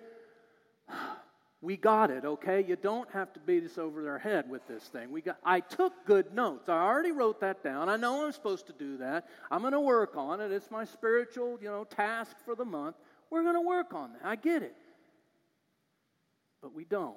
We 1.60 1.76
got 1.76 2.12
it, 2.12 2.24
okay? 2.24 2.64
You 2.64 2.76
don't 2.76 3.10
have 3.10 3.32
to 3.32 3.40
beat 3.40 3.64
us 3.64 3.78
over 3.78 4.00
their 4.04 4.18
head 4.18 4.48
with 4.48 4.66
this 4.68 4.84
thing. 4.84 5.10
We 5.10 5.20
got 5.20 5.38
I 5.44 5.58
took 5.58 5.92
good 6.06 6.32
notes. 6.32 6.68
I 6.68 6.80
already 6.80 7.10
wrote 7.10 7.40
that 7.40 7.64
down. 7.64 7.88
I 7.88 7.96
know 7.96 8.24
I'm 8.24 8.30
supposed 8.30 8.68
to 8.68 8.72
do 8.72 8.98
that. 8.98 9.26
I'm 9.50 9.62
going 9.62 9.72
to 9.72 9.80
work 9.80 10.16
on 10.16 10.40
it. 10.40 10.52
It's 10.52 10.70
my 10.70 10.84
spiritual, 10.84 11.58
you 11.60 11.68
know, 11.68 11.82
task 11.82 12.36
for 12.44 12.54
the 12.54 12.64
month. 12.64 12.94
We're 13.28 13.42
going 13.42 13.56
to 13.56 13.60
work 13.60 13.92
on 13.92 14.12
that. 14.12 14.20
I 14.24 14.36
get 14.36 14.62
it. 14.62 14.76
But 16.62 16.74
we 16.74 16.84
don't. 16.84 17.16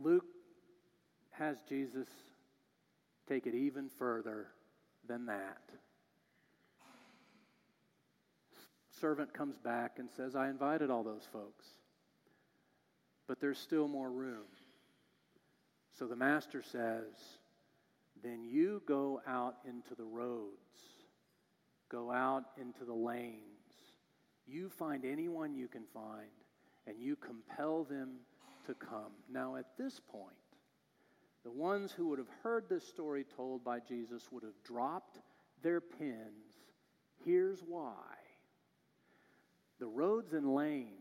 Luke 0.00 0.26
has 1.32 1.56
Jesus 1.68 2.06
take 3.28 3.48
it 3.48 3.54
even 3.54 3.88
further 3.88 4.46
than 5.08 5.26
that. 5.26 5.58
Servant 9.00 9.32
comes 9.32 9.56
back 9.58 9.98
and 9.98 10.08
says, 10.16 10.34
I 10.34 10.48
invited 10.48 10.90
all 10.90 11.02
those 11.02 11.26
folks, 11.32 11.66
but 13.26 13.40
there's 13.40 13.58
still 13.58 13.88
more 13.88 14.10
room. 14.10 14.46
So 15.98 16.06
the 16.06 16.16
master 16.16 16.62
says, 16.62 17.14
Then 18.22 18.44
you 18.44 18.82
go 18.86 19.20
out 19.26 19.56
into 19.66 19.94
the 19.96 20.04
roads, 20.04 20.54
go 21.90 22.10
out 22.10 22.44
into 22.60 22.84
the 22.84 22.94
lanes. 22.94 23.42
You 24.46 24.70
find 24.70 25.04
anyone 25.04 25.54
you 25.54 25.68
can 25.68 25.84
find, 25.92 26.30
and 26.86 26.96
you 27.00 27.16
compel 27.16 27.84
them 27.84 28.18
to 28.66 28.74
come. 28.74 29.12
Now, 29.30 29.56
at 29.56 29.66
this 29.76 30.00
point, 30.00 30.34
the 31.44 31.50
ones 31.50 31.92
who 31.92 32.08
would 32.08 32.18
have 32.18 32.28
heard 32.42 32.68
this 32.68 32.86
story 32.86 33.24
told 33.36 33.64
by 33.64 33.80
Jesus 33.80 34.30
would 34.30 34.42
have 34.42 34.62
dropped 34.64 35.18
their 35.62 35.80
pens. 35.80 36.54
Here's 37.24 37.60
why 37.60 38.17
the 39.78 39.86
roads 39.86 40.32
and 40.32 40.54
lanes 40.54 40.92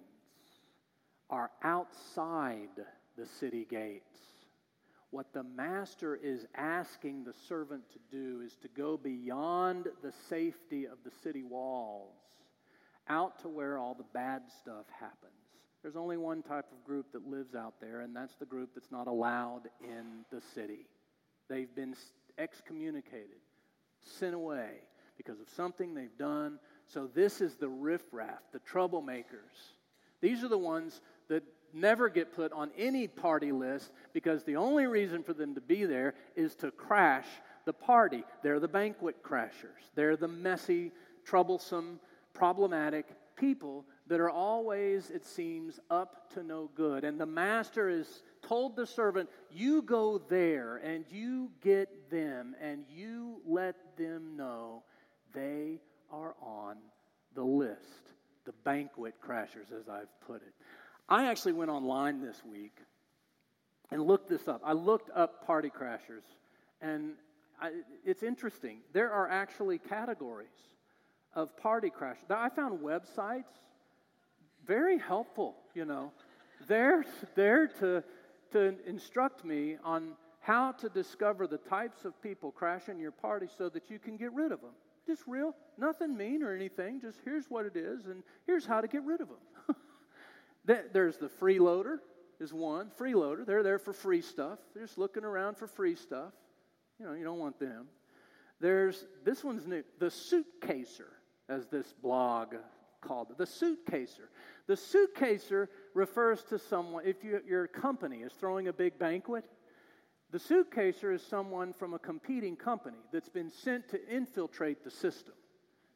are 1.30 1.52
outside 1.64 2.70
the 3.18 3.26
city 3.26 3.66
gates. 3.70 4.20
What 5.10 5.34
the 5.34 5.44
master 5.44 6.16
is 6.16 6.46
asking 6.56 7.24
the 7.24 7.34
servant 7.48 7.84
to 7.94 8.00
do 8.12 8.42
is 8.42 8.56
to 8.58 8.68
go 8.68 8.98
beyond 8.98 9.88
the 10.04 10.12
safety 10.30 10.86
of 10.86 10.98
the 11.04 11.12
city 11.24 11.44
walls, 11.44 12.16
out 13.08 13.40
to 13.42 13.50
where 13.50 13.78
all 13.78 13.94
the 13.94 14.06
bad 14.14 14.44
stuff 14.60 14.86
happens. 15.00 15.32
There's 15.82 15.96
only 15.96 16.18
one 16.18 16.44
type 16.44 16.66
of 16.72 16.84
group 16.84 17.14
that 17.14 17.26
lives 17.26 17.56
out 17.56 17.76
there, 17.80 18.02
and 18.02 18.16
that's 18.16 18.36
the 18.36 18.46
group 18.46 18.72
that's 18.76 18.92
not 18.92 19.08
allowed 19.08 19.70
in 19.82 20.26
the 20.30 20.42
city. 20.54 20.88
They've 21.50 21.74
been 21.74 21.96
excommunicated, 22.38 23.40
sent 24.02 24.36
away 24.36 24.82
because 25.16 25.40
of 25.40 25.48
something 25.56 25.94
they've 25.94 26.18
done 26.20 26.60
so 26.88 27.08
this 27.08 27.41
is 27.41 27.56
the 27.56 27.70
riffraff, 27.70 28.39
the 28.51 28.60
troublemakers. 28.60 29.74
These 30.22 30.44
are 30.44 30.48
the 30.48 30.58
ones 30.58 31.01
that 31.27 31.44
never 31.74 32.10
get 32.10 32.34
put 32.34 32.51
on 32.53 32.72
any 32.77 33.08
party 33.08 33.51
list 33.51 33.91
because 34.13 34.44
the 34.44 34.56
only 34.56 34.88
reason 34.88 35.22
for 35.22 35.34
them 35.34 35.53
to 35.56 35.62
be 35.62 35.86
there 35.86 36.15
is 36.36 36.56
to 36.56 36.72
crash 36.72 37.27
the 37.65 37.74
party. 37.74 38.24
They're 38.41 38.60
the 38.60 38.67
banquet 38.67 39.22
crashers. 39.22 39.91
They're 39.96 40.15
the 40.15 40.27
messy, 40.27 40.91
troublesome, 41.25 42.00
problematic 42.34 43.06
people 43.36 43.86
that 44.08 44.20
are 44.20 44.29
always, 44.29 45.10
it 45.10 45.25
seems, 45.25 45.79
up 45.91 46.34
to 46.34 46.44
no 46.44 46.70
good. 46.75 47.03
And 47.03 47.20
the 47.20 47.25
master 47.25 47.89
has 47.89 48.24
told 48.41 48.75
the 48.75 48.88
servant, 48.88 49.29
You 49.51 49.82
go 49.82 50.22
there 50.29 50.77
and 50.77 51.06
you 51.12 51.51
get 51.62 52.10
them 52.10 52.56
and 52.62 52.86
you 52.89 53.41
let 53.46 53.75
them 53.98 54.38
know 54.38 54.84
they 55.34 55.79
are 56.12 56.36
on 56.42 56.78
the 57.36 57.44
list, 57.44 58.14
the 58.46 58.54
banquet 58.64 59.16
crashers, 59.26 59.72
as 59.78 59.88
I've 59.90 60.10
put 60.26 60.38
it. 60.38 60.54
I 61.10 61.30
actually 61.30 61.54
went 61.54 61.70
online 61.70 62.22
this 62.22 62.42
week 62.50 62.76
and 63.92 64.02
looked 64.02 64.30
this 64.30 64.48
up. 64.48 64.62
I 64.64 64.74
looked 64.74 65.10
up 65.16 65.46
party 65.46 65.70
crashers, 65.70 66.24
and 66.82 67.14
I, 67.62 67.72
it's 68.06 68.24
interesting. 68.24 68.80
There 68.94 69.12
are 69.12 69.30
actually 69.30 69.78
categories 69.78 70.48
of 71.34 71.56
party 71.58 71.90
crashers. 71.90 72.30
I 72.30 72.50
found 72.50 72.80
websites 72.80 73.46
very 74.66 74.98
helpful, 74.98 75.56
you 75.74 75.86
know. 75.86 76.12
They're 76.68 77.06
there 77.36 77.68
to, 77.80 78.04
to 78.52 78.76
instruct 78.86 79.46
me 79.46 79.78
on 79.84 80.14
how 80.42 80.72
to 80.74 80.90
discover 80.90 81.48
the 81.48 81.58
types 81.58 82.06
of 82.06 82.22
people 82.22 82.52
crashing 82.52 83.00
your 83.00 83.12
party 83.12 83.48
so 83.58 83.70
that 83.70 83.90
you 83.90 84.00
can 84.00 84.18
get 84.18 84.34
rid 84.34 84.52
of 84.52 84.62
them. 84.62 84.72
Just 85.08 85.24
real, 85.26 85.56
nothing 85.78 86.16
mean 86.16 86.44
or 86.44 86.54
anything. 86.54 87.00
Just 87.00 87.20
here's 87.24 87.46
what 87.50 87.66
it 87.66 87.78
is, 87.78 88.06
and 88.06 88.24
here's 88.46 88.66
how 88.66 88.82
to 88.82 88.88
get 88.88 89.04
rid 89.04 89.22
of 89.22 89.30
them. 89.30 89.76
There's 90.92 91.18
the 91.18 91.30
freeloader, 91.30 92.00
is 92.40 92.54
one. 92.54 92.92
Freeloader, 93.00 93.46
they're 93.46 93.64
there 93.64 93.80
for 93.80 93.94
free 93.94 94.22
stuff. 94.22 94.60
They're 94.74 94.84
just 94.84 94.98
looking 94.98 95.24
around 95.24 95.58
for 95.58 95.66
free 95.66 95.96
stuff. 95.96 96.34
You 97.00 97.06
know, 97.06 97.14
you 97.14 97.24
don't 97.24 97.40
want 97.40 97.58
them. 97.60 97.88
There's 98.60 99.06
this 99.24 99.44
one's 99.44 99.66
new, 99.66 99.84
the 100.00 100.08
suitcaser, 100.08 101.12
as 101.48 101.68
this 101.68 101.94
blog 102.02 102.56
called 103.02 103.32
it. 103.32 103.38
The 103.38 103.46
suitcaser. 103.46 104.28
The 104.68 104.74
suitcaser 104.74 105.68
refers 105.94 106.44
to 106.46 106.60
someone, 106.60 107.04
if 107.06 107.24
you, 107.24 107.42
your 107.48 107.68
company 107.68 108.18
is 108.18 108.34
throwing 108.34 108.68
a 108.68 108.74
big 108.74 109.00
banquet, 109.00 109.46
the 110.32 110.38
suitcaser 110.38 111.14
is 111.14 111.22
someone 111.22 111.74
from 111.74 111.94
a 111.94 112.00
competing 112.00 112.56
company 112.56 112.98
that's 113.12 113.30
been 113.30 113.50
sent 113.50 113.90
to 113.90 114.10
infiltrate 114.10 114.84
the 114.84 114.92
system. 114.92 115.34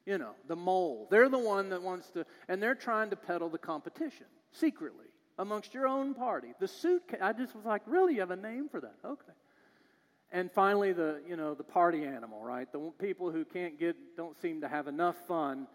You 0.05 0.17
know, 0.17 0.31
the 0.47 0.55
mole. 0.55 1.07
They're 1.11 1.29
the 1.29 1.37
one 1.37 1.69
that 1.69 1.81
wants 1.81 2.09
to, 2.11 2.25
and 2.47 2.61
they're 2.61 2.75
trying 2.75 3.11
to 3.11 3.15
peddle 3.15 3.49
the 3.49 3.57
competition 3.57 4.25
secretly 4.51 5.05
amongst 5.37 5.73
your 5.73 5.87
own 5.87 6.13
party. 6.13 6.53
The 6.59 6.67
suit, 6.67 7.03
I 7.21 7.33
just 7.33 7.55
was 7.55 7.65
like, 7.65 7.81
really, 7.85 8.15
you 8.15 8.19
have 8.21 8.31
a 8.31 8.35
name 8.35 8.67
for 8.69 8.79
that? 8.81 8.95
Okay. 9.05 9.33
And 10.31 10.49
finally, 10.51 10.93
the, 10.93 11.21
you 11.27 11.35
know, 11.35 11.53
the 11.53 11.63
party 11.63 12.05
animal, 12.05 12.41
right? 12.41 12.71
The 12.71 12.91
people 12.99 13.31
who 13.31 13.43
can't 13.43 13.77
get, 13.77 13.95
don't 14.15 14.39
seem 14.41 14.61
to 14.61 14.67
have 14.67 14.87
enough 14.87 15.17
fun. 15.27 15.67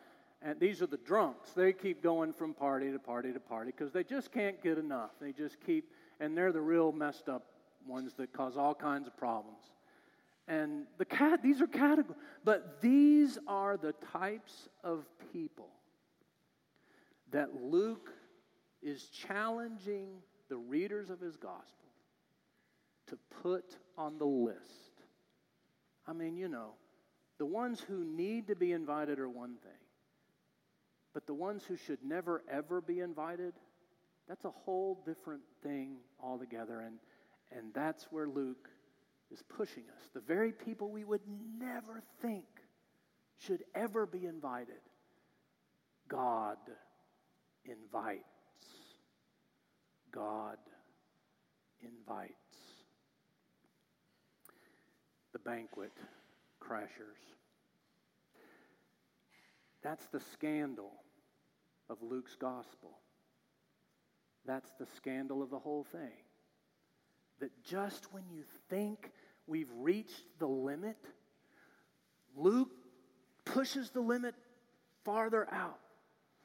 And 0.43 0.59
these 0.59 0.83
are 0.83 0.87
the 0.87 0.97
drunks. 0.97 1.51
They 1.53 1.73
keep 1.73 2.03
going 2.03 2.33
from 2.33 2.55
party 2.55 2.91
to 2.91 2.99
party 2.99 3.33
to 3.33 3.41
party 3.41 3.73
because 3.77 3.93
they 3.93 4.05
just 4.05 4.33
can't 4.33 4.63
get 4.63 4.79
enough. 4.79 5.11
They 5.21 5.33
just 5.33 5.57
keep, 5.65 5.91
and 6.21 6.37
they're 6.37 6.53
the 6.53 6.61
real 6.61 6.91
messed 6.91 7.29
up 7.29 7.45
ones 7.87 8.14
that 8.14 8.33
cause 8.33 8.57
all 8.57 8.75
kinds 8.75 9.07
of 9.07 9.16
problems. 9.16 9.62
And 10.49 10.87
the 10.99 11.05
cat, 11.05 11.43
these 11.43 11.61
are 11.61 11.66
categories, 11.66 12.21
but 12.45 12.81
these 12.81 13.38
are 13.49 13.76
the 13.76 13.95
types 14.12 14.69
of 14.85 15.05
people 15.33 15.69
that 17.33 17.62
Luke 17.62 18.11
is 18.83 19.05
challenging 19.07 20.09
the 20.49 20.57
readers 20.57 21.11
of 21.11 21.21
his 21.21 21.37
gospel 21.37 21.90
to 23.09 23.19
put 23.43 23.76
on 23.99 24.19
the 24.19 24.25
list. 24.25 24.61
I 26.07 26.12
mean, 26.12 26.37
you 26.37 26.49
know, 26.49 26.71
the 27.38 27.47
ones 27.47 27.81
who 27.81 28.05
need 28.05 28.47
to 28.47 28.55
be 28.55 28.73
invited 28.73 29.19
are 29.19 29.28
one 29.28 29.57
thing, 29.62 29.73
but 31.12 31.26
the 31.26 31.35
ones 31.35 31.64
who 31.66 31.76
should 31.76 31.99
never 32.05 32.43
ever 32.49 32.81
be 32.81 33.00
invited, 33.00 33.55
that's 34.28 34.45
a 34.45 34.50
whole 34.50 35.02
different 35.05 35.43
thing 35.62 35.97
altogether. 36.23 36.81
And, 36.81 36.99
and 37.50 37.73
that's 37.75 38.05
where 38.11 38.29
Luke 38.29 38.69
is 39.31 39.43
pushing 39.49 39.85
us. 39.97 40.09
The 40.15 40.21
very 40.21 40.53
people 40.53 40.91
we 40.91 41.05
would 41.05 41.23
never 41.59 42.03
think 42.23 42.45
should 43.38 43.62
ever 43.75 44.07
be 44.07 44.26
invited, 44.26 44.81
God 46.09 46.57
invites. 47.65 48.23
God 50.12 50.57
invites. 51.83 52.33
The 55.33 55.38
banquet 55.41 55.93
crashers. 56.62 57.21
That's 59.83 60.07
the 60.07 60.21
scandal 60.33 60.93
of 61.91 61.99
Luke's 62.03 62.35
gospel. 62.35 62.99
That's 64.47 64.71
the 64.79 64.87
scandal 64.97 65.43
of 65.43 65.50
the 65.50 65.59
whole 65.59 65.85
thing. 65.85 66.25
That 67.40 67.50
just 67.64 68.12
when 68.12 68.25
you 68.33 68.43
think 68.69 69.11
we've 69.47 69.71
reached 69.76 70.23
the 70.38 70.47
limit, 70.49 70.97
Luke 72.37 72.71
pushes 73.45 73.90
the 73.90 74.00
limit 74.00 74.35
farther 75.05 75.47
out. 75.52 75.78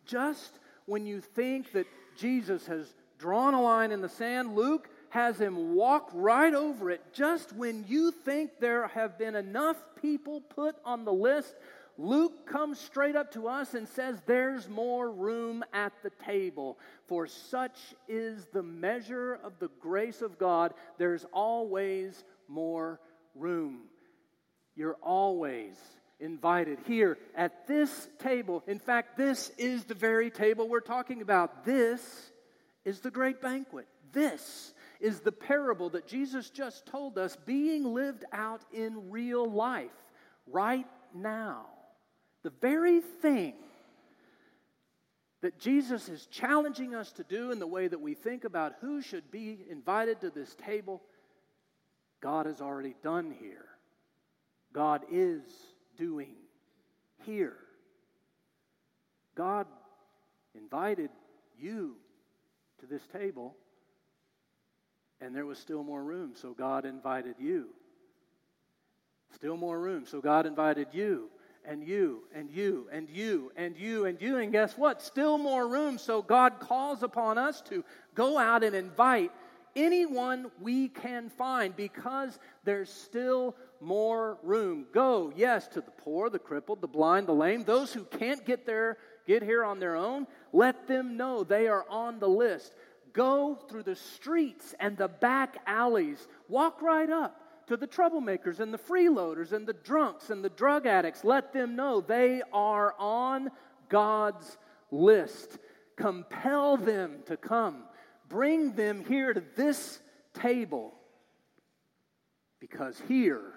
Just 0.05 0.59
when 0.85 1.05
you 1.05 1.21
think 1.21 1.71
that 1.73 1.87
Jesus 2.17 2.65
has 2.67 2.93
drawn 3.17 3.53
a 3.53 3.61
line 3.61 3.91
in 3.91 4.01
the 4.01 4.09
sand, 4.09 4.55
Luke 4.55 4.89
has 5.09 5.39
him 5.39 5.75
walk 5.75 6.09
right 6.13 6.53
over 6.53 6.89
it 6.89 7.01
just 7.13 7.53
when 7.53 7.83
you 7.87 8.11
think 8.11 8.49
there 8.59 8.87
have 8.87 9.17
been 9.17 9.35
enough 9.35 9.77
people 10.01 10.39
put 10.39 10.75
on 10.85 11.03
the 11.03 11.11
list 11.11 11.53
Luke 11.97 12.47
comes 12.47 12.79
straight 12.79 13.15
up 13.15 13.31
to 13.33 13.47
us 13.47 13.73
and 13.73 13.87
says, 13.87 14.21
There's 14.25 14.67
more 14.67 15.11
room 15.11 15.63
at 15.73 15.93
the 16.03 16.11
table. 16.25 16.79
For 17.07 17.27
such 17.27 17.77
is 18.07 18.47
the 18.53 18.63
measure 18.63 19.39
of 19.43 19.59
the 19.59 19.69
grace 19.79 20.21
of 20.21 20.37
God. 20.37 20.73
There's 20.97 21.25
always 21.31 22.23
more 22.47 22.99
room. 23.35 23.81
You're 24.75 24.97
always 25.01 25.75
invited 26.19 26.79
here 26.85 27.17
at 27.35 27.67
this 27.67 28.07
table. 28.19 28.63
In 28.67 28.79
fact, 28.79 29.17
this 29.17 29.51
is 29.57 29.83
the 29.83 29.95
very 29.95 30.29
table 30.29 30.69
we're 30.69 30.79
talking 30.79 31.21
about. 31.21 31.65
This 31.65 32.31
is 32.85 32.99
the 32.99 33.11
great 33.11 33.41
banquet. 33.41 33.87
This 34.11 34.73
is 34.99 35.19
the 35.21 35.31
parable 35.31 35.89
that 35.91 36.07
Jesus 36.07 36.49
just 36.49 36.85
told 36.85 37.17
us 37.17 37.35
being 37.45 37.83
lived 37.83 38.23
out 38.31 38.61
in 38.71 39.09
real 39.09 39.49
life 39.49 39.89
right 40.47 40.87
now. 41.13 41.65
The 42.43 42.51
very 42.61 43.01
thing 43.21 43.53
that 45.41 45.59
Jesus 45.59 46.07
is 46.07 46.27
challenging 46.27 46.95
us 46.95 47.11
to 47.13 47.23
do 47.23 47.51
in 47.51 47.59
the 47.59 47.67
way 47.67 47.87
that 47.87 47.99
we 47.99 48.13
think 48.13 48.43
about 48.43 48.73
who 48.81 49.01
should 49.01 49.31
be 49.31 49.59
invited 49.69 50.21
to 50.21 50.29
this 50.29 50.55
table, 50.55 51.01
God 52.21 52.45
has 52.45 52.61
already 52.61 52.95
done 53.03 53.33
here. 53.39 53.65
God 54.73 55.01
is 55.11 55.41
doing 55.97 56.35
here. 57.25 57.57
God 59.35 59.67
invited 60.55 61.09
you 61.59 61.95
to 62.79 62.85
this 62.85 63.05
table, 63.07 63.55
and 65.19 65.35
there 65.35 65.45
was 65.45 65.57
still 65.57 65.83
more 65.83 66.03
room, 66.03 66.33
so 66.35 66.53
God 66.53 66.85
invited 66.85 67.35
you. 67.39 67.69
Still 69.33 69.57
more 69.57 69.79
room, 69.79 70.05
so 70.05 70.21
God 70.21 70.45
invited 70.45 70.87
you 70.91 71.29
and 71.65 71.83
you 71.83 72.23
and 72.33 72.49
you 72.49 72.87
and 72.91 73.09
you 73.09 73.51
and 73.55 73.77
you 73.77 74.05
and 74.05 74.21
you. 74.21 74.37
And 74.37 74.51
guess 74.51 74.77
what? 74.77 75.01
Still 75.01 75.37
more 75.37 75.67
room. 75.67 75.97
So 75.97 76.21
God 76.21 76.59
calls 76.59 77.03
upon 77.03 77.37
us 77.37 77.61
to 77.61 77.83
go 78.15 78.37
out 78.37 78.63
and 78.63 78.75
invite 78.75 79.31
anyone 79.75 80.51
we 80.59 80.89
can 80.89 81.29
find 81.29 81.75
because 81.75 82.37
there's 82.63 82.91
still 82.91 83.55
more 83.79 84.37
room. 84.43 84.85
Go, 84.93 85.31
yes, 85.35 85.67
to 85.69 85.81
the 85.81 85.91
poor, 85.91 86.29
the 86.29 86.39
crippled, 86.39 86.81
the 86.81 86.87
blind, 86.87 87.27
the 87.27 87.33
lame, 87.33 87.63
those 87.63 87.93
who 87.93 88.03
can't 88.03 88.45
get 88.45 88.65
there, 88.65 88.97
get 89.25 89.43
here 89.43 89.63
on 89.63 89.79
their 89.79 89.95
own. 89.95 90.27
Let 90.53 90.87
them 90.87 91.17
know 91.17 91.43
they 91.43 91.67
are 91.67 91.85
on 91.89 92.19
the 92.19 92.29
list. 92.29 92.73
Go 93.13 93.55
through 93.55 93.83
the 93.83 93.95
streets 93.95 94.73
and 94.79 94.97
the 94.97 95.07
back 95.07 95.57
alleys. 95.65 96.27
Walk 96.47 96.81
right 96.81 97.09
up 97.09 97.40
to 97.67 97.77
the 97.77 97.87
troublemakers 97.87 98.59
and 98.59 98.73
the 98.73 98.77
freeloaders 98.77 99.51
and 99.51 99.67
the 99.67 99.73
drunks 99.73 100.29
and 100.29 100.43
the 100.43 100.49
drug 100.49 100.85
addicts. 100.85 101.23
Let 101.23 101.53
them 101.53 101.75
know 101.75 102.01
they 102.01 102.41
are 102.51 102.95
on 102.99 103.49
God's 103.89 104.57
list. 104.91 105.57
Compel 105.95 106.77
them 106.77 107.19
to 107.27 107.37
come. 107.37 107.83
Bring 108.27 108.73
them 108.73 109.03
here 109.05 109.33
to 109.33 109.43
this 109.55 109.99
table 110.33 110.93
because 112.59 113.01
here 113.07 113.53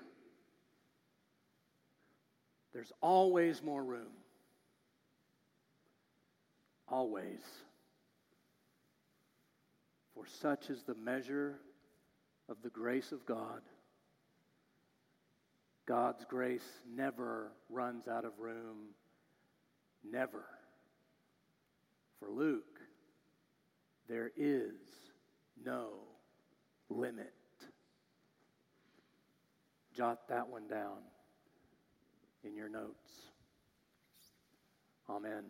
there's 2.73 2.93
always 3.01 3.62
more 3.62 3.83
room. 3.83 4.12
Always. 6.88 7.40
For 10.14 10.27
such 10.27 10.71
is 10.71 10.83
the 10.83 10.95
measure 10.95 11.61
of 12.49 12.57
the 12.62 12.71
grace 12.71 13.12
of 13.12 13.25
God. 13.27 13.62
God's 15.87 16.25
grace 16.25 16.83
never 16.94 17.53
runs 17.68 18.09
out 18.09 18.25
of 18.25 18.33
room. 18.38 18.94
Never. 20.03 20.44
For 22.18 22.31
Luke, 22.31 22.81
there 24.09 24.31
is 24.37 24.75
no 25.64 25.88
limit. 26.88 27.33
Jot 29.94 30.29
that 30.29 30.49
one 30.49 30.66
down 30.68 30.99
in 32.42 32.57
your 32.57 32.68
notes. 32.68 33.11
Amen. 35.09 35.44